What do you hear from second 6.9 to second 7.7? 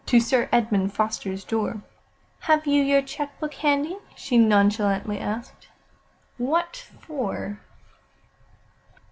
for?"